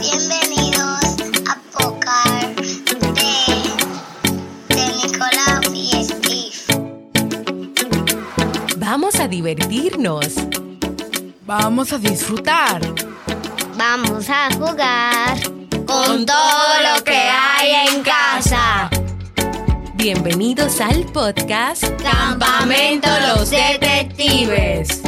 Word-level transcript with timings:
Bienvenidos 0.00 1.16
a 1.48 1.56
Pocar 1.78 2.54
de, 2.54 3.32
de 4.68 4.82
Nicolás 4.96 5.66
y 5.74 6.04
Steve. 6.04 6.56
Vamos 8.76 9.14
a 9.20 9.28
divertirnos. 9.28 10.34
Vamos 11.44 11.92
a 11.92 11.98
disfrutar 11.98 12.80
Vamos 13.84 14.28
a 14.30 14.48
jugar 14.54 15.36
con 15.86 16.24
todo 16.24 16.94
lo 16.94 17.02
que 17.02 17.16
hay 17.16 17.88
en 17.88 18.02
casa. 18.02 18.88
Bienvenidos 19.94 20.80
al 20.80 21.04
podcast 21.06 21.84
Campamento 22.00 23.08
Los 23.26 23.50
Detectives. 23.50 25.01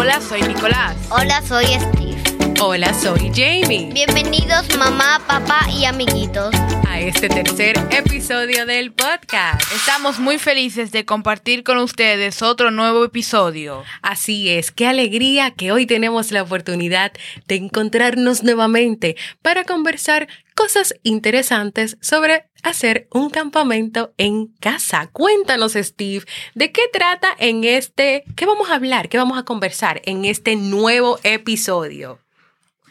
Hola, 0.00 0.20
soy 0.20 0.40
Nicolás. 0.42 0.96
Hola, 1.10 1.42
soy 1.42 1.64
Steve. 1.64 2.22
Hola, 2.60 2.94
soy 2.94 3.32
Jamie. 3.34 3.90
Bienvenidos 3.92 4.76
mamá, 4.78 5.20
papá 5.26 5.66
y 5.76 5.86
amiguitos. 5.86 6.54
A 6.88 7.00
este 7.00 7.28
tercer 7.28 7.76
episodio 7.90 8.64
del 8.64 8.92
podcast. 8.92 9.60
Estamos 9.72 10.20
muy 10.20 10.38
felices 10.38 10.92
de 10.92 11.04
compartir 11.04 11.64
con 11.64 11.78
ustedes 11.78 12.42
otro 12.42 12.70
nuevo 12.70 13.04
episodio. 13.04 13.82
Así 14.00 14.48
es, 14.50 14.70
qué 14.70 14.86
alegría 14.86 15.50
que 15.50 15.72
hoy 15.72 15.84
tenemos 15.84 16.30
la 16.30 16.42
oportunidad 16.42 17.10
de 17.48 17.56
encontrarnos 17.56 18.44
nuevamente 18.44 19.16
para 19.42 19.64
conversar 19.64 20.28
cosas 20.58 20.92
interesantes 21.04 21.96
sobre 22.00 22.50
hacer 22.64 23.06
un 23.12 23.30
campamento 23.30 24.12
en 24.18 24.48
casa. 24.58 25.08
Cuéntanos, 25.12 25.74
Steve, 25.74 26.24
¿de 26.56 26.72
qué 26.72 26.82
trata 26.92 27.28
en 27.38 27.62
este, 27.62 28.24
qué 28.34 28.44
vamos 28.44 28.68
a 28.68 28.74
hablar, 28.74 29.08
qué 29.08 29.18
vamos 29.18 29.38
a 29.38 29.44
conversar 29.44 30.02
en 30.04 30.24
este 30.24 30.56
nuevo 30.56 31.20
episodio? 31.22 32.18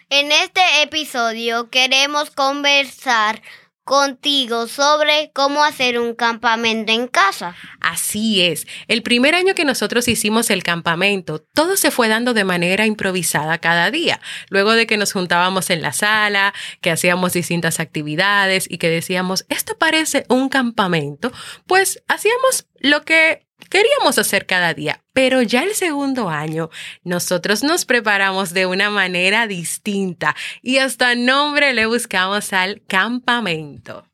En 0.09 0.31
este 0.31 0.61
episodio 0.81 1.69
queremos 1.69 2.29
conversar 2.29 3.41
contigo 3.87 4.67
sobre 4.67 5.31
cómo 5.33 5.63
hacer 5.63 5.97
un 5.97 6.13
campamento 6.13 6.91
en 6.91 7.07
casa. 7.07 7.55
Así 7.79 8.43
es. 8.43 8.67
El 8.89 9.01
primer 9.01 9.33
año 9.33 9.55
que 9.55 9.63
nosotros 9.63 10.09
hicimos 10.09 10.49
el 10.49 10.61
campamento, 10.61 11.39
todo 11.39 11.77
se 11.77 11.89
fue 11.89 12.09
dando 12.09 12.33
de 12.33 12.43
manera 12.43 12.85
improvisada 12.85 13.59
cada 13.59 13.89
día. 13.89 14.19
Luego 14.49 14.73
de 14.73 14.87
que 14.87 14.97
nos 14.97 15.13
juntábamos 15.13 15.69
en 15.69 15.81
la 15.81 15.93
sala, 15.93 16.53
que 16.81 16.91
hacíamos 16.91 17.31
distintas 17.31 17.79
actividades 17.79 18.69
y 18.69 18.77
que 18.77 18.89
decíamos, 18.89 19.45
esto 19.47 19.77
parece 19.77 20.25
un 20.27 20.49
campamento, 20.49 21.31
pues 21.65 22.03
hacíamos 22.09 22.67
lo 22.79 23.03
que 23.03 23.47
queríamos 23.69 24.17
hacer 24.17 24.45
cada 24.45 24.73
día. 24.73 25.01
Pero 25.17 25.41
ya 25.41 25.63
el 25.63 25.73
segundo 25.73 26.29
año, 26.29 26.69
nosotros 27.03 27.63
nos 27.63 27.85
preparamos 27.85 28.53
de 28.53 28.67
una 28.67 28.91
manera 28.91 29.47
distinta 29.47 30.35
y 30.61 30.77
hasta 30.77 31.15
nombre 31.15 31.73
le 31.73 31.87
buscamos 31.87 32.53
al 32.53 32.83
campamento. 32.85 34.05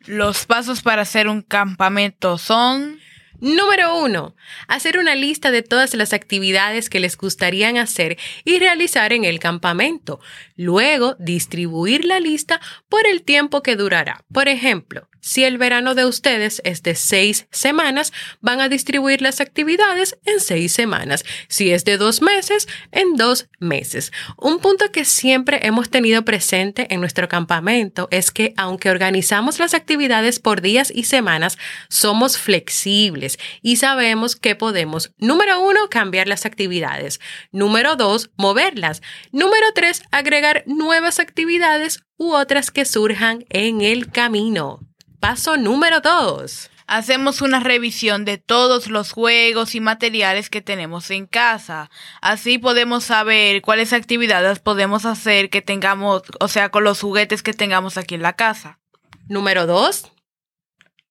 Los 0.00 0.44
pasos 0.44 0.82
para 0.82 1.02
hacer 1.02 1.26
un 1.26 1.40
campamento 1.40 2.36
son... 2.36 3.00
Número 3.40 3.98
uno, 3.98 4.36
hacer 4.68 4.98
una 4.98 5.14
lista 5.14 5.50
de 5.50 5.62
todas 5.62 5.94
las 5.94 6.12
actividades 6.12 6.90
que 6.90 7.00
les 7.00 7.16
gustarían 7.16 7.78
hacer 7.78 8.18
y 8.44 8.58
realizar 8.58 9.14
en 9.14 9.24
el 9.24 9.40
campamento. 9.40 10.20
Luego, 10.54 11.16
distribuir 11.18 12.04
la 12.04 12.20
lista 12.20 12.60
por 12.90 13.06
el 13.06 13.22
tiempo 13.22 13.62
que 13.62 13.74
durará. 13.74 14.22
Por 14.32 14.48
ejemplo, 14.48 15.08
si 15.22 15.44
el 15.44 15.56
verano 15.56 15.94
de 15.94 16.04
ustedes 16.04 16.60
es 16.64 16.82
de 16.82 16.96
seis 16.96 17.46
semanas, 17.52 18.12
van 18.40 18.60
a 18.60 18.68
distribuir 18.68 19.22
las 19.22 19.40
actividades 19.40 20.18
en 20.24 20.40
seis 20.40 20.72
semanas. 20.72 21.24
Si 21.48 21.70
es 21.70 21.84
de 21.84 21.96
dos 21.96 22.22
meses, 22.22 22.66
en 22.90 23.14
dos 23.14 23.48
meses. 23.60 24.12
Un 24.36 24.58
punto 24.58 24.90
que 24.90 25.04
siempre 25.04 25.60
hemos 25.64 25.90
tenido 25.90 26.24
presente 26.24 26.92
en 26.92 27.00
nuestro 27.00 27.28
campamento 27.28 28.08
es 28.10 28.32
que 28.32 28.52
aunque 28.56 28.90
organizamos 28.90 29.60
las 29.60 29.74
actividades 29.74 30.40
por 30.40 30.60
días 30.60 30.92
y 30.92 31.04
semanas, 31.04 31.56
somos 31.88 32.36
flexibles 32.36 33.38
y 33.62 33.76
sabemos 33.76 34.34
que 34.34 34.56
podemos, 34.56 35.12
número 35.18 35.60
uno, 35.60 35.88
cambiar 35.88 36.26
las 36.26 36.46
actividades. 36.46 37.20
Número 37.52 37.94
dos, 37.94 38.30
moverlas. 38.36 39.02
Número 39.30 39.66
tres, 39.72 40.02
agregar 40.10 40.64
nuevas 40.66 41.20
actividades 41.20 42.00
u 42.16 42.32
otras 42.34 42.72
que 42.72 42.84
surjan 42.84 43.44
en 43.50 43.82
el 43.82 44.10
camino. 44.10 44.80
Paso 45.22 45.56
número 45.56 46.00
dos. 46.00 46.68
Hacemos 46.88 47.42
una 47.42 47.60
revisión 47.60 48.24
de 48.24 48.38
todos 48.38 48.88
los 48.88 49.12
juegos 49.12 49.76
y 49.76 49.80
materiales 49.80 50.50
que 50.50 50.62
tenemos 50.62 51.12
en 51.12 51.26
casa. 51.26 51.90
Así 52.20 52.58
podemos 52.58 53.04
saber 53.04 53.62
cuáles 53.62 53.92
actividades 53.92 54.58
podemos 54.58 55.04
hacer 55.04 55.48
que 55.48 55.62
tengamos, 55.62 56.24
o 56.40 56.48
sea, 56.48 56.70
con 56.70 56.82
los 56.82 57.00
juguetes 57.00 57.44
que 57.44 57.52
tengamos 57.52 57.98
aquí 57.98 58.16
en 58.16 58.22
la 58.22 58.32
casa. 58.32 58.80
Número 59.28 59.64
dos. 59.64 60.11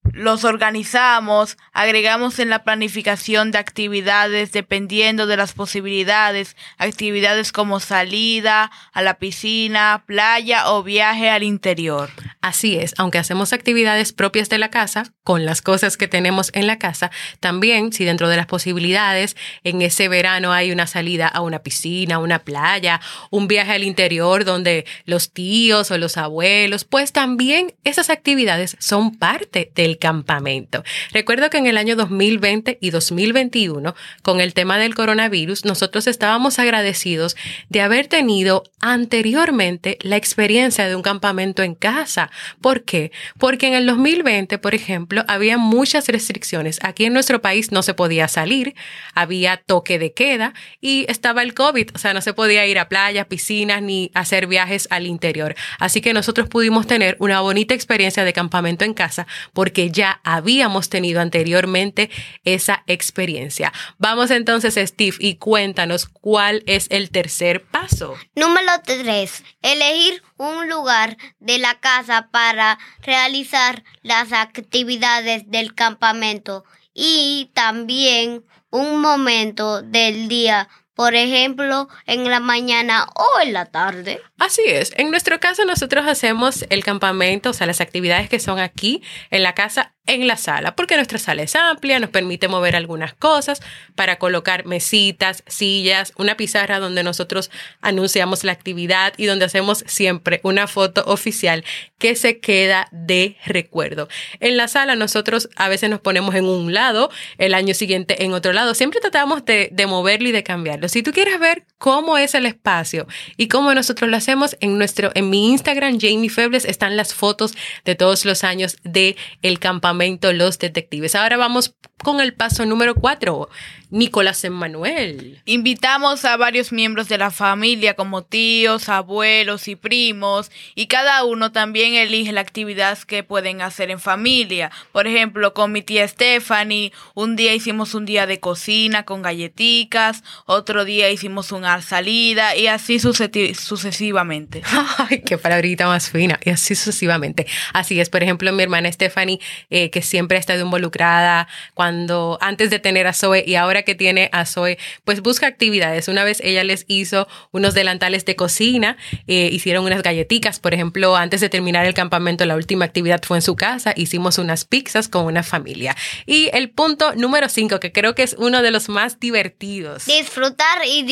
Los 0.03 0.43
organizamos, 0.45 1.57
agregamos 1.73 2.39
en 2.39 2.49
la 2.49 2.63
planificación 2.63 3.51
de 3.51 3.59
actividades 3.59 4.51
dependiendo 4.51 5.27
de 5.27 5.37
las 5.37 5.53
posibilidades, 5.53 6.57
actividades 6.77 7.51
como 7.51 7.79
salida 7.79 8.71
a 8.93 9.01
la 9.03 9.19
piscina, 9.19 10.03
playa 10.07 10.71
o 10.71 10.81
viaje 10.83 11.29
al 11.29 11.43
interior. 11.43 12.09
Así 12.41 12.77
es, 12.77 12.95
aunque 12.97 13.19
hacemos 13.19 13.53
actividades 13.53 14.11
propias 14.11 14.49
de 14.49 14.57
la 14.57 14.71
casa, 14.71 15.13
con 15.23 15.45
las 15.45 15.61
cosas 15.61 15.97
que 15.97 16.07
tenemos 16.07 16.49
en 16.53 16.65
la 16.65 16.79
casa, 16.79 17.11
también 17.39 17.93
si 17.93 18.03
dentro 18.03 18.27
de 18.27 18.37
las 18.37 18.47
posibilidades 18.47 19.37
en 19.63 19.83
ese 19.83 20.07
verano 20.07 20.51
hay 20.51 20.71
una 20.71 20.87
salida 20.87 21.27
a 21.27 21.41
una 21.41 21.59
piscina, 21.59 22.17
una 22.17 22.39
playa, 22.39 22.99
un 23.29 23.47
viaje 23.47 23.73
al 23.73 23.83
interior 23.83 24.45
donde 24.45 24.85
los 25.05 25.31
tíos 25.31 25.91
o 25.91 25.97
los 25.99 26.17
abuelos, 26.17 26.85
pues 26.85 27.11
también 27.11 27.75
esas 27.83 28.09
actividades 28.09 28.75
son 28.79 29.15
parte 29.15 29.71
del 29.75 29.90
campamento. 29.97 30.83
Recuerdo 31.11 31.49
que 31.49 31.57
en 31.57 31.67
el 31.67 31.77
año 31.77 31.95
2020 31.95 32.77
y 32.81 32.89
2021, 32.89 33.95
con 34.21 34.41
el 34.41 34.53
tema 34.53 34.77
del 34.77 34.95
coronavirus, 34.95 35.65
nosotros 35.65 36.07
estábamos 36.07 36.59
agradecidos 36.59 37.35
de 37.69 37.81
haber 37.81 38.07
tenido 38.07 38.63
anteriormente 38.79 39.97
la 40.01 40.17
experiencia 40.17 40.87
de 40.87 40.95
un 40.95 41.01
campamento 41.01 41.63
en 41.63 41.75
casa. 41.75 42.31
¿Por 42.61 42.83
qué? 42.83 43.11
Porque 43.37 43.67
en 43.67 43.73
el 43.73 43.85
2020, 43.85 44.57
por 44.57 44.75
ejemplo, 44.75 45.23
había 45.27 45.57
muchas 45.57 46.07
restricciones. 46.07 46.79
Aquí 46.83 47.05
en 47.05 47.13
nuestro 47.13 47.41
país 47.41 47.71
no 47.71 47.83
se 47.83 47.93
podía 47.93 48.27
salir, 48.27 48.75
había 49.13 49.57
toque 49.57 49.99
de 49.99 50.13
queda 50.13 50.53
y 50.79 51.05
estaba 51.09 51.43
el 51.43 51.53
COVID, 51.53 51.91
o 51.93 51.97
sea, 51.97 52.13
no 52.13 52.21
se 52.21 52.33
podía 52.33 52.65
ir 52.65 52.79
a 52.79 52.89
playas, 52.89 53.27
piscinas 53.27 53.81
ni 53.81 54.11
hacer 54.13 54.47
viajes 54.47 54.87
al 54.91 55.05
interior. 55.05 55.55
Así 55.79 56.01
que 56.01 56.13
nosotros 56.13 56.47
pudimos 56.47 56.87
tener 56.87 57.15
una 57.19 57.41
bonita 57.41 57.73
experiencia 57.73 58.23
de 58.23 58.33
campamento 58.33 58.85
en 58.85 58.93
casa 58.93 59.27
porque 59.53 59.80
ya 59.89 60.19
habíamos 60.23 60.89
tenido 60.89 61.21
anteriormente 61.21 62.09
esa 62.43 62.83
experiencia. 62.87 63.73
Vamos 63.97 64.29
entonces, 64.31 64.75
Steve, 64.75 65.15
y 65.19 65.35
cuéntanos 65.35 66.05
cuál 66.05 66.63
es 66.67 66.87
el 66.89 67.09
tercer 67.09 67.63
paso. 67.63 68.15
Número 68.35 68.71
3. 68.85 69.43
Elegir 69.61 70.21
un 70.37 70.69
lugar 70.69 71.17
de 71.39 71.57
la 71.57 71.79
casa 71.79 72.29
para 72.31 72.77
realizar 73.01 73.83
las 74.03 74.33
actividades 74.33 75.49
del 75.49 75.73
campamento 75.73 76.63
y 76.93 77.49
también 77.53 78.43
un 78.69 79.01
momento 79.01 79.81
del 79.81 80.27
día, 80.27 80.69
por 80.93 81.15
ejemplo, 81.15 81.87
en 82.05 82.29
la 82.29 82.39
mañana 82.39 83.07
o 83.15 83.41
en 83.41 83.53
la 83.53 83.65
tarde. 83.65 84.21
Así 84.37 84.61
es. 84.65 84.93
En 84.97 85.11
nuestro 85.11 85.39
caso, 85.39 85.65
nosotros 85.65 86.05
hacemos 86.07 86.65
el 86.69 86.83
campamento, 86.83 87.51
o 87.51 87.53
sea, 87.53 87.67
las 87.67 87.81
actividades 87.81 88.29
que 88.29 88.39
son 88.39 88.59
aquí 88.59 89.01
en 89.29 89.43
la 89.43 89.53
casa 89.53 89.95
en 90.11 90.27
la 90.27 90.35
sala, 90.35 90.75
porque 90.75 90.95
nuestra 90.95 91.19
sala 91.19 91.43
es 91.43 91.55
amplia, 91.55 91.97
nos 91.99 92.09
permite 92.09 92.49
mover 92.49 92.75
algunas 92.75 93.13
cosas 93.13 93.61
para 93.95 94.17
colocar 94.17 94.65
mesitas, 94.65 95.43
sillas, 95.47 96.11
una 96.17 96.35
pizarra 96.35 96.79
donde 96.79 97.01
nosotros 97.03 97.49
anunciamos 97.81 98.43
la 98.43 98.51
actividad 98.51 99.13
y 99.15 99.25
donde 99.25 99.45
hacemos 99.45 99.85
siempre 99.87 100.41
una 100.43 100.67
foto 100.67 101.03
oficial 101.05 101.63
que 101.97 102.15
se 102.15 102.39
queda 102.39 102.89
de 102.91 103.37
recuerdo. 103.45 104.09
En 104.41 104.57
la 104.57 104.67
sala 104.67 104.95
nosotros 104.95 105.49
a 105.55 105.69
veces 105.69 105.89
nos 105.89 106.01
ponemos 106.01 106.35
en 106.35 106.43
un 106.43 106.73
lado, 106.73 107.09
el 107.37 107.53
año 107.53 107.73
siguiente 107.73 108.25
en 108.25 108.33
otro 108.33 108.51
lado, 108.51 108.75
siempre 108.75 108.99
tratamos 108.99 109.45
de, 109.45 109.69
de 109.71 109.87
moverlo 109.87 110.27
y 110.27 110.33
de 110.33 110.43
cambiarlo. 110.43 110.89
Si 110.89 111.03
tú 111.03 111.11
quieres 111.11 111.39
ver 111.39 111.63
cómo 111.81 112.19
es 112.19 112.35
el 112.35 112.45
espacio 112.45 113.07
y 113.37 113.47
cómo 113.47 113.73
nosotros 113.73 114.07
lo 114.07 114.15
hacemos 114.15 114.55
en 114.59 114.77
nuestro, 114.77 115.09
en 115.15 115.31
mi 115.31 115.49
Instagram, 115.49 115.97
Jamie 115.99 116.29
Febles, 116.29 116.63
están 116.63 116.95
las 116.95 117.15
fotos 117.15 117.55
de 117.85 117.95
todos 117.95 118.23
los 118.23 118.43
años 118.43 118.77
de 118.83 119.17
el 119.41 119.57
campamento 119.57 120.31
Los 120.31 120.59
Detectives. 120.59 121.15
Ahora 121.15 121.37
vamos 121.37 121.73
con 121.97 122.21
el 122.21 122.35
paso 122.35 122.67
número 122.67 122.93
cuatro. 122.93 123.49
Nicolás 123.91 124.45
Emmanuel. 124.45 125.41
Invitamos 125.43 126.23
a 126.23 126.37
varios 126.37 126.71
miembros 126.71 127.09
de 127.09 127.17
la 127.17 127.29
familia 127.29 127.93
como 127.93 128.23
tíos, 128.23 128.87
abuelos 128.87 129.67
y 129.67 129.75
primos 129.75 130.49
y 130.75 130.87
cada 130.87 131.25
uno 131.25 131.51
también 131.51 131.95
elige 131.95 132.31
la 132.31 132.39
actividad 132.39 132.97
que 132.99 133.23
pueden 133.23 133.61
hacer 133.61 133.91
en 133.91 133.99
familia. 133.99 134.71
Por 134.93 135.07
ejemplo, 135.07 135.53
con 135.53 135.73
mi 135.73 135.81
tía 135.81 136.07
Stephanie, 136.07 136.93
un 137.15 137.35
día 137.35 137.53
hicimos 137.53 137.93
un 137.93 138.05
día 138.05 138.25
de 138.27 138.39
cocina 138.39 139.03
con 139.03 139.21
galletitas, 139.21 140.23
otro 140.45 140.85
día 140.85 141.09
hicimos 141.09 141.51
salida 141.79 142.55
y 142.55 142.67
así 142.67 142.99
sucesivamente. 142.99 144.63
Ay, 144.97 145.21
qué 145.21 145.37
palabrita 145.37 145.87
más 145.87 146.09
fina. 146.09 146.39
Y 146.43 146.49
así 146.49 146.75
sucesivamente. 146.75 147.45
Así 147.73 147.99
es, 147.99 148.09
por 148.09 148.23
ejemplo, 148.23 148.51
mi 148.51 148.63
hermana 148.63 148.91
Stephanie, 148.91 149.39
eh, 149.69 149.91
que 149.91 150.01
siempre 150.01 150.37
ha 150.37 150.39
estado 150.39 150.61
involucrada 150.61 151.47
cuando 151.73 152.37
antes 152.41 152.69
de 152.69 152.79
tener 152.79 153.07
a 153.07 153.13
Zoe 153.13 153.43
y 153.45 153.55
ahora 153.55 153.83
que 153.83 153.95
tiene 153.95 154.29
a 154.33 154.45
Zoe, 154.45 154.77
pues 155.05 155.21
busca 155.21 155.47
actividades. 155.47 156.07
Una 156.07 156.23
vez 156.23 156.41
ella 156.43 156.63
les 156.63 156.85
hizo 156.87 157.27
unos 157.51 157.73
delantales 157.73 158.25
de 158.25 158.35
cocina, 158.35 158.97
eh, 159.27 159.49
hicieron 159.51 159.85
unas 159.85 160.01
galletitas, 160.01 160.59
por 160.59 160.73
ejemplo, 160.73 161.15
antes 161.15 161.41
de 161.41 161.49
terminar 161.49 161.85
el 161.85 161.93
campamento, 161.93 162.45
la 162.45 162.55
última 162.55 162.85
actividad 162.85 163.21
fue 163.23 163.37
en 163.37 163.41
su 163.41 163.55
casa, 163.55 163.93
hicimos 163.95 164.37
unas 164.37 164.65
pizzas 164.65 165.07
con 165.07 165.25
una 165.25 165.43
familia. 165.43 165.95
Y 166.25 166.49
el 166.53 166.69
punto 166.69 167.13
número 167.15 167.49
cinco, 167.49 167.79
que 167.79 167.91
creo 167.91 168.15
que 168.15 168.23
es 168.23 168.35
uno 168.37 168.61
de 168.61 168.71
los 168.71 168.89
más 168.89 169.19
divertidos. 169.19 170.05
Disfrutar 170.05 170.85
y 170.85 171.03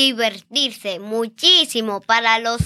divertirse 0.49 0.99
muchísimo 0.99 2.01
para 2.01 2.39
los 2.39 2.61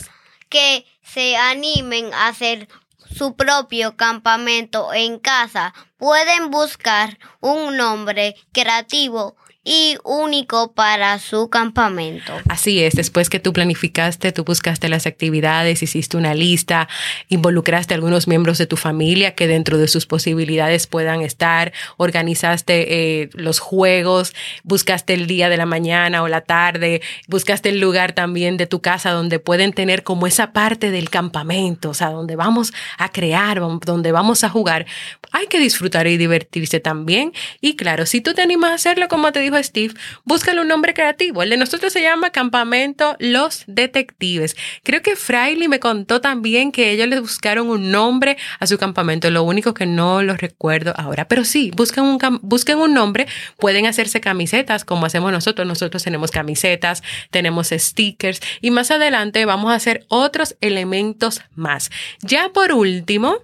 que 0.49 0.85
se 1.03 1.35
animen 1.35 2.13
a 2.13 2.27
hacer 2.27 2.67
su 3.15 3.35
propio 3.35 3.95
campamento 3.95 4.93
en 4.93 5.19
casa, 5.19 5.73
pueden 5.97 6.49
buscar 6.49 7.19
un 7.41 7.77
nombre 7.77 8.35
creativo 8.51 9.35
y 9.63 9.95
único 10.03 10.73
para 10.73 11.19
su 11.19 11.49
campamento. 11.49 12.33
Así 12.49 12.83
es, 12.83 12.95
después 12.95 13.29
que 13.29 13.39
tú 13.39 13.53
planificaste, 13.53 14.31
tú 14.31 14.43
buscaste 14.43 14.89
las 14.89 15.07
actividades, 15.07 15.81
hiciste 15.81 16.17
una 16.17 16.33
lista, 16.33 16.89
involucraste 17.29 17.93
a 17.93 17.95
algunos 17.95 18.27
miembros 18.27 18.57
de 18.57 18.67
tu 18.67 18.75
familia 18.75 19.35
que 19.35 19.47
dentro 19.47 19.77
de 19.77 19.87
sus 19.87 20.05
posibilidades 20.05 20.87
puedan 20.87 21.21
estar, 21.21 21.71
organizaste 21.97 23.21
eh, 23.21 23.29
los 23.33 23.59
juegos, 23.59 24.33
buscaste 24.63 25.13
el 25.13 25.27
día 25.27 25.47
de 25.47 25.57
la 25.57 25.65
mañana 25.65 26.23
o 26.23 26.27
la 26.27 26.41
tarde, 26.41 27.01
buscaste 27.27 27.69
el 27.69 27.79
lugar 27.79 28.11
también 28.11 28.57
de 28.57 28.67
tu 28.67 28.81
casa 28.81 29.11
donde 29.11 29.39
pueden 29.39 29.71
tener 29.71 30.03
como 30.03 30.27
esa 30.27 30.51
parte 30.51 30.91
del 30.91 31.09
campamento, 31.09 31.91
o 31.91 31.93
sea, 31.93 32.09
donde 32.09 32.35
vamos 32.35 32.73
a 32.97 33.09
crear, 33.09 33.61
donde 33.85 34.11
vamos 34.11 34.43
a 34.43 34.49
jugar. 34.49 34.85
Hay 35.31 35.47
que 35.47 35.59
disfrutar 35.59 36.05
y 36.07 36.17
divertirse 36.17 36.79
también. 36.79 37.33
Y 37.61 37.75
claro, 37.75 38.05
si 38.05 38.21
tú 38.21 38.33
te 38.33 38.41
animas 38.41 38.71
a 38.71 38.75
hacerlo, 38.75 39.07
como 39.07 39.31
te 39.31 39.39
Steve, 39.61 39.93
búscale 40.23 40.61
un 40.61 40.67
nombre 40.67 40.93
creativo. 40.93 41.43
El 41.43 41.49
de 41.49 41.57
nosotros 41.57 41.93
se 41.93 42.01
llama 42.01 42.31
Campamento 42.31 43.15
Los 43.19 43.63
Detectives. 43.67 44.55
Creo 44.83 45.01
que 45.01 45.15
Fraile 45.15 45.67
me 45.67 45.79
contó 45.79 46.21
también 46.21 46.71
que 46.71 46.91
ellos 46.91 47.07
les 47.07 47.21
buscaron 47.21 47.69
un 47.69 47.91
nombre 47.91 48.37
a 48.59 48.67
su 48.67 48.77
campamento. 48.77 49.29
Lo 49.29 49.43
único 49.43 49.73
que 49.73 49.85
no 49.85 50.23
lo 50.23 50.35
recuerdo 50.35 50.93
ahora. 50.97 51.27
Pero 51.27 51.45
sí, 51.45 51.71
busquen 51.75 52.03
un, 52.03 52.19
busquen 52.41 52.77
un 52.79 52.93
nombre. 52.93 53.27
Pueden 53.57 53.85
hacerse 53.85 54.21
camisetas 54.21 54.85
como 54.85 55.05
hacemos 55.05 55.31
nosotros. 55.31 55.67
Nosotros 55.67 56.03
tenemos 56.03 56.31
camisetas, 56.31 57.03
tenemos 57.31 57.69
stickers 57.69 58.39
y 58.61 58.71
más 58.71 58.91
adelante 58.91 59.45
vamos 59.45 59.71
a 59.71 59.75
hacer 59.75 60.05
otros 60.07 60.55
elementos 60.61 61.41
más. 61.55 61.91
Ya 62.21 62.49
por 62.49 62.71
último, 62.71 63.37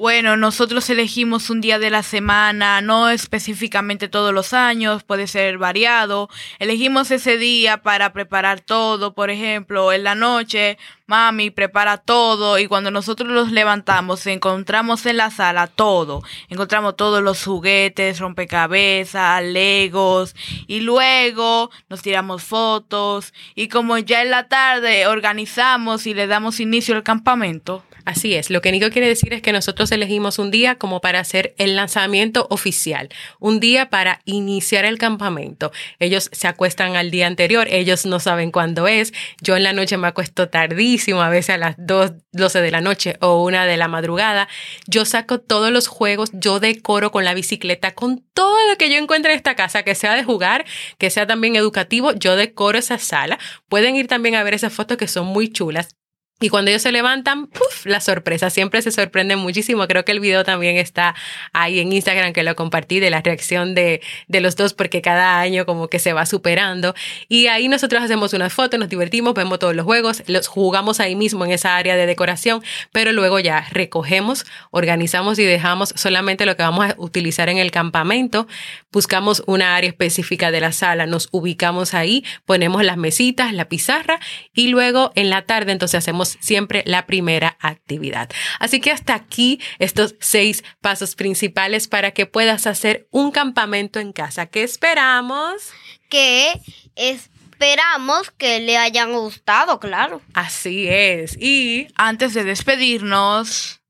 bueno, 0.00 0.38
nosotros 0.38 0.88
elegimos 0.88 1.50
un 1.50 1.60
día 1.60 1.78
de 1.78 1.90
la 1.90 2.02
semana, 2.02 2.80
no 2.80 3.10
específicamente 3.10 4.08
todos 4.08 4.32
los 4.32 4.54
años, 4.54 5.02
puede 5.02 5.26
ser 5.26 5.58
variado. 5.58 6.30
Elegimos 6.58 7.10
ese 7.10 7.36
día 7.36 7.82
para 7.82 8.14
preparar 8.14 8.62
todo, 8.62 9.12
por 9.12 9.28
ejemplo, 9.28 9.92
en 9.92 10.02
la 10.04 10.14
noche, 10.14 10.78
mami 11.06 11.50
prepara 11.50 11.98
todo 11.98 12.58
y 12.58 12.66
cuando 12.66 12.90
nosotros 12.90 13.28
los 13.28 13.52
levantamos 13.52 14.26
encontramos 14.26 15.04
en 15.04 15.18
la 15.18 15.30
sala 15.30 15.66
todo. 15.66 16.22
Encontramos 16.48 16.96
todos 16.96 17.22
los 17.22 17.44
juguetes, 17.44 18.20
rompecabezas, 18.20 19.44
legos 19.44 20.34
y 20.66 20.80
luego 20.80 21.70
nos 21.90 22.00
tiramos 22.00 22.42
fotos 22.42 23.34
y 23.54 23.68
como 23.68 23.98
ya 23.98 24.22
en 24.22 24.30
la 24.30 24.48
tarde 24.48 25.06
organizamos 25.06 26.06
y 26.06 26.14
le 26.14 26.26
damos 26.26 26.58
inicio 26.58 26.94
al 26.94 27.02
campamento. 27.02 27.84
Así 28.04 28.34
es, 28.34 28.50
lo 28.50 28.60
que 28.60 28.72
Nico 28.72 28.90
quiere 28.90 29.08
decir 29.08 29.32
es 29.34 29.42
que 29.42 29.52
nosotros 29.52 29.92
elegimos 29.92 30.38
un 30.38 30.50
día 30.50 30.76
como 30.76 31.00
para 31.00 31.20
hacer 31.20 31.54
el 31.58 31.76
lanzamiento 31.76 32.46
oficial, 32.50 33.08
un 33.38 33.60
día 33.60 33.90
para 33.90 34.20
iniciar 34.24 34.84
el 34.84 34.98
campamento. 34.98 35.70
Ellos 35.98 36.30
se 36.32 36.48
acuestan 36.48 36.96
al 36.96 37.10
día 37.10 37.26
anterior, 37.26 37.66
ellos 37.70 38.06
no 38.06 38.20
saben 38.20 38.50
cuándo 38.50 38.88
es, 38.88 39.12
yo 39.40 39.56
en 39.56 39.64
la 39.64 39.72
noche 39.72 39.96
me 39.96 40.08
acuesto 40.08 40.48
tardísimo, 40.48 41.22
a 41.22 41.28
veces 41.28 41.50
a 41.50 41.58
las 41.58 41.74
2, 41.78 42.12
12 42.32 42.60
de 42.60 42.70
la 42.70 42.80
noche 42.80 43.16
o 43.20 43.44
una 43.44 43.66
de 43.66 43.76
la 43.76 43.88
madrugada. 43.88 44.48
Yo 44.86 45.04
saco 45.04 45.40
todos 45.40 45.70
los 45.70 45.86
juegos, 45.86 46.30
yo 46.32 46.60
decoro 46.60 47.10
con 47.10 47.24
la 47.24 47.34
bicicleta, 47.34 47.94
con 47.94 48.24
todo 48.34 48.56
lo 48.68 48.76
que 48.76 48.90
yo 48.90 48.96
encuentre 48.96 49.32
en 49.32 49.36
esta 49.36 49.56
casa, 49.56 49.82
que 49.82 49.94
sea 49.94 50.14
de 50.14 50.24
jugar, 50.24 50.64
que 50.98 51.10
sea 51.10 51.26
también 51.26 51.56
educativo, 51.56 52.12
yo 52.12 52.36
decoro 52.36 52.78
esa 52.78 52.98
sala. 52.98 53.38
Pueden 53.68 53.96
ir 53.96 54.06
también 54.06 54.34
a 54.34 54.42
ver 54.42 54.54
esas 54.54 54.72
fotos 54.72 54.96
que 54.96 55.08
son 55.08 55.26
muy 55.26 55.48
chulas. 55.48 55.96
Y 56.42 56.48
cuando 56.48 56.70
ellos 56.70 56.80
se 56.80 56.90
levantan, 56.90 57.48
¡puf! 57.48 57.84
la 57.84 58.00
sorpresa. 58.00 58.50
Siempre 58.50 58.82
se 58.82 58.90
sorprenden 58.90 59.38
muchísimo. 59.38 59.86
Creo 59.86 60.04
que 60.04 60.12
el 60.12 60.20
video 60.20 60.44
también 60.44 60.76
está 60.76 61.14
ahí 61.52 61.80
en 61.80 61.92
Instagram 61.92 62.32
que 62.32 62.42
lo 62.42 62.56
compartí 62.56 63.00
de 63.00 63.10
la 63.10 63.20
reacción 63.20 63.74
de, 63.74 64.00
de 64.28 64.40
los 64.40 64.56
dos 64.56 64.74
porque 64.74 65.02
cada 65.02 65.38
año 65.38 65.66
como 65.66 65.88
que 65.88 65.98
se 65.98 66.12
va 66.12 66.26
superando. 66.26 66.94
Y 67.28 67.48
ahí 67.48 67.68
nosotros 67.68 68.02
hacemos 68.02 68.32
unas 68.32 68.52
fotos, 68.52 68.78
nos 68.78 68.88
divertimos, 68.88 69.34
vemos 69.34 69.58
todos 69.58 69.74
los 69.74 69.84
juegos, 69.84 70.22
los 70.26 70.46
jugamos 70.46 71.00
ahí 71.00 71.14
mismo 71.14 71.44
en 71.44 71.52
esa 71.52 71.76
área 71.76 71.96
de 71.96 72.06
decoración, 72.06 72.62
pero 72.92 73.12
luego 73.12 73.38
ya 73.38 73.66
recogemos, 73.70 74.46
organizamos 74.70 75.38
y 75.38 75.44
dejamos 75.44 75.92
solamente 75.96 76.46
lo 76.46 76.56
que 76.56 76.62
vamos 76.62 76.86
a 76.86 76.94
utilizar 76.98 77.48
en 77.48 77.58
el 77.58 77.70
campamento. 77.70 78.46
Buscamos 78.92 79.42
una 79.46 79.76
área 79.76 79.90
específica 79.90 80.50
de 80.50 80.60
la 80.60 80.72
sala, 80.72 81.06
nos 81.06 81.28
ubicamos 81.32 81.94
ahí, 81.94 82.24
ponemos 82.44 82.84
las 82.84 82.96
mesitas, 82.96 83.52
la 83.52 83.66
pizarra 83.66 84.20
y 84.54 84.68
luego 84.68 85.12
en 85.14 85.30
la 85.30 85.42
tarde 85.42 85.72
entonces 85.72 85.98
hacemos 85.98 86.29
siempre 86.40 86.82
la 86.86 87.06
primera 87.06 87.56
actividad. 87.60 88.30
Así 88.58 88.80
que 88.80 88.90
hasta 88.90 89.14
aquí 89.14 89.60
estos 89.78 90.16
seis 90.20 90.64
pasos 90.80 91.14
principales 91.16 91.88
para 91.88 92.12
que 92.12 92.26
puedas 92.26 92.66
hacer 92.66 93.08
un 93.10 93.30
campamento 93.30 94.00
en 94.00 94.12
casa. 94.12 94.46
¿Qué 94.46 94.62
esperamos? 94.62 95.70
Que 96.08 96.60
esperamos 96.96 98.30
que 98.30 98.60
le 98.60 98.76
hayan 98.76 99.12
gustado, 99.12 99.80
claro. 99.80 100.22
Así 100.34 100.86
es. 100.88 101.36
Y 101.40 101.88
antes 101.94 102.34
de 102.34 102.44
despedirnos... 102.44 103.80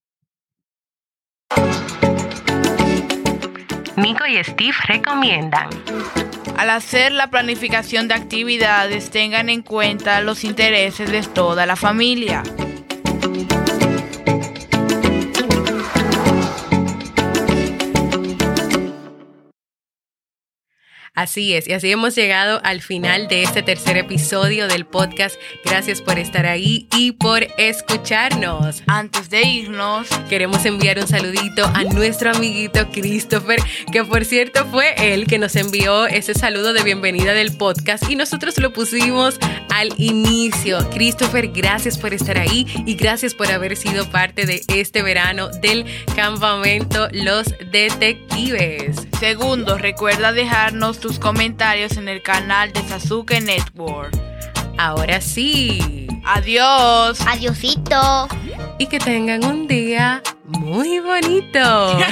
Nico 3.96 4.24
y 4.26 4.42
Steve 4.42 4.74
recomiendan 4.86 5.68
al 6.60 6.68
hacer 6.68 7.12
la 7.12 7.30
planificación 7.30 8.06
de 8.06 8.12
actividades 8.12 9.08
tengan 9.08 9.48
en 9.48 9.62
cuenta 9.62 10.20
los 10.20 10.44
intereses 10.44 11.10
de 11.10 11.22
toda 11.22 11.64
la 11.64 11.74
familia. 11.74 12.42
Así 21.20 21.52
es, 21.52 21.68
y 21.68 21.74
así 21.74 21.92
hemos 21.92 22.14
llegado 22.14 22.62
al 22.64 22.80
final 22.80 23.28
de 23.28 23.42
este 23.42 23.62
tercer 23.62 23.98
episodio 23.98 24.68
del 24.68 24.86
podcast. 24.86 25.36
Gracias 25.66 26.00
por 26.00 26.18
estar 26.18 26.46
ahí 26.46 26.88
y 26.96 27.12
por 27.12 27.46
escucharnos. 27.58 28.82
Antes 28.86 29.28
de 29.28 29.42
irnos, 29.42 30.08
queremos 30.30 30.64
enviar 30.64 30.98
un 30.98 31.06
saludito 31.06 31.66
a 31.74 31.84
nuestro 31.84 32.30
amiguito 32.30 32.88
Christopher, 32.90 33.60
que 33.92 34.02
por 34.02 34.24
cierto 34.24 34.64
fue 34.70 34.94
él 34.96 35.26
que 35.26 35.38
nos 35.38 35.56
envió 35.56 36.06
ese 36.06 36.32
saludo 36.32 36.72
de 36.72 36.84
bienvenida 36.84 37.34
del 37.34 37.54
podcast 37.54 38.08
y 38.08 38.16
nosotros 38.16 38.56
lo 38.56 38.72
pusimos 38.72 39.38
al 39.68 39.92
inicio. 39.98 40.88
Christopher, 40.88 41.48
gracias 41.48 41.98
por 41.98 42.14
estar 42.14 42.38
ahí 42.38 42.66
y 42.86 42.94
gracias 42.94 43.34
por 43.34 43.52
haber 43.52 43.76
sido 43.76 44.10
parte 44.10 44.46
de 44.46 44.62
este 44.68 45.02
verano 45.02 45.50
del 45.60 45.84
campamento 46.16 47.08
Los 47.12 47.44
Detectives. 47.70 49.09
Segundo, 49.20 49.76
recuerda 49.76 50.32
dejarnos 50.32 50.98
tus 50.98 51.18
comentarios 51.18 51.98
en 51.98 52.08
el 52.08 52.22
canal 52.22 52.72
de 52.72 52.82
Sasuke 52.88 53.42
Network. 53.42 54.18
Ahora 54.78 55.20
sí. 55.20 56.06
Adiós. 56.24 57.20
Adiosito. 57.26 58.28
Y 58.78 58.86
que 58.86 58.98
tengan 58.98 59.44
un 59.44 59.66
día 59.66 60.22
muy 60.46 61.00
bonito. 61.00 61.98